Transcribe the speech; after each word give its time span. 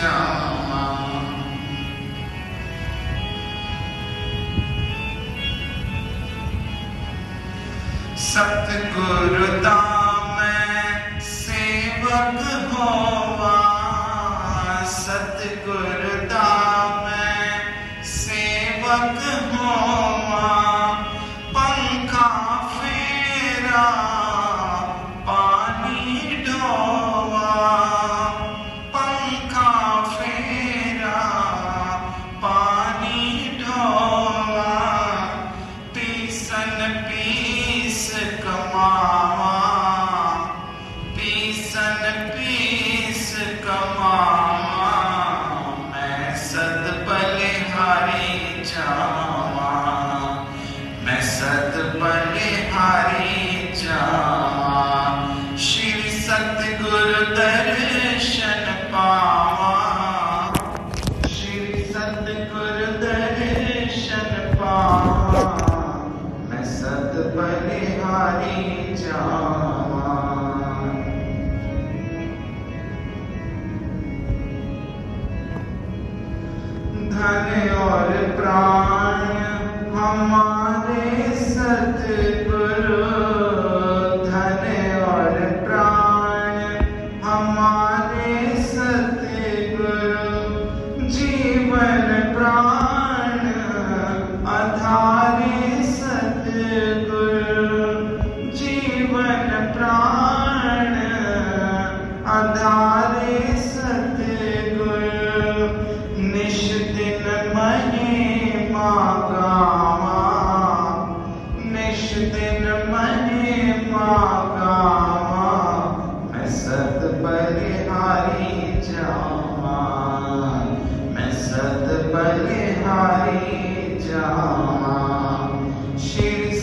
श्यामा। 0.00 0.82
में 10.36 11.20
सेवक 11.20 12.40
हो 12.72 12.88
में 17.04 18.04
सेवक 18.04 19.20
दर्शन 64.00 64.54
पावा 64.58 65.40
मैं 66.50 66.62
सत 66.66 67.16
बलिहारी 67.34 68.94
जावा 68.96 70.14
धन 77.10 77.76
और 77.76 78.08
प्राण 78.36 78.79
time. 94.90 95.19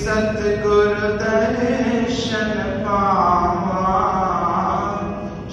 सतगुरु 0.07 1.07
दर्शन 1.21 2.51
पावा 2.83 3.88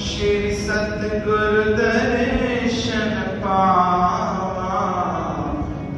श्री 0.02 0.52
सतगुरु 0.58 1.64
दर्शन 1.78 3.10
पावा 3.42 4.78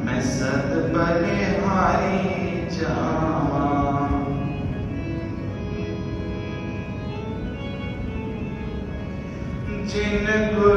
मैं 0.05 0.21
सत 0.29 0.73
जिन 9.89 10.25
गुरु 10.53 10.76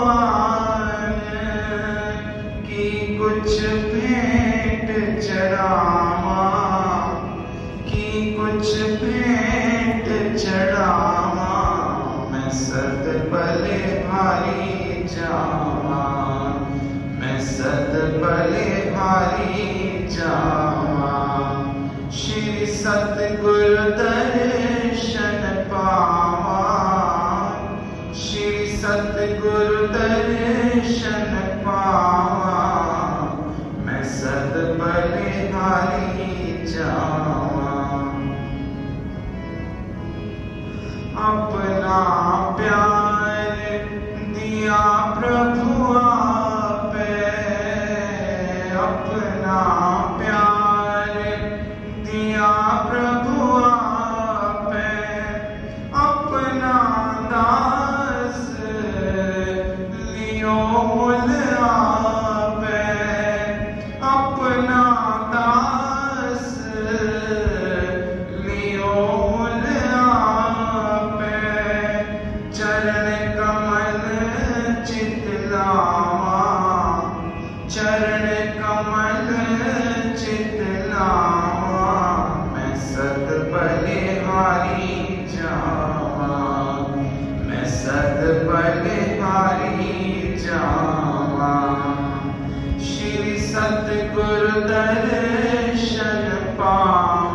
भारी 14.21 15.03
जामा 15.09 16.01
मैं 17.19 17.39
सत 17.45 17.93
पले 18.21 18.65
भारी 18.91 20.07
जामा 20.07 21.13
श्री 22.17 22.65
सतगुरु 22.73 23.87
दर्शन 23.97 25.41
पावा 25.71 26.61
श्री 28.21 28.67
सतगुरु 28.77 29.87
दर्शन 29.97 31.35
पावा 31.65 32.55
मैं 33.85 34.03
सद 34.13 34.53
पले 34.81 35.29
भारी 35.51 36.65
जावा 36.73 37.69
अपना 41.27 41.99
प्यार 42.57 43.00
Abraham 45.23 45.60
चरण 77.71 78.25
कमल 78.61 79.27
चित 80.15 80.57
मैं 82.55 82.75
सत 82.75 83.27
बलिहारी 83.53 85.25
जावा। 85.29 86.27
मैं 87.47 87.65
सत 87.65 88.19
बलिहारी 88.47 90.33
जावा। 90.39 91.55
श्री 92.79 93.39
सतगुरु 93.39 94.61
दर्शन 94.61 96.29
पावा। 96.59 97.30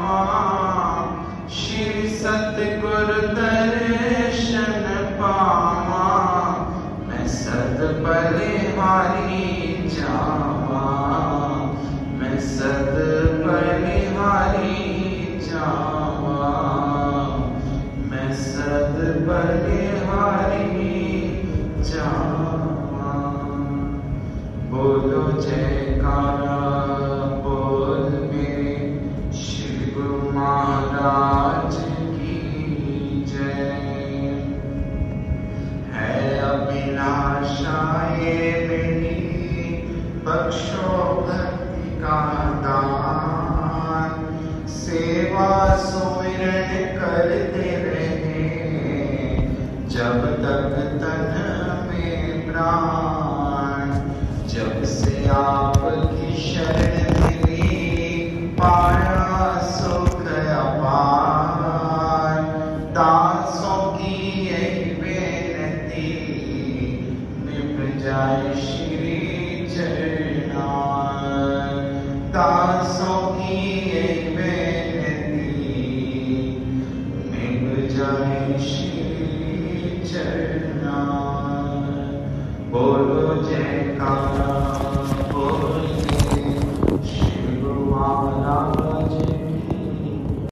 Kaya 46.66 47.85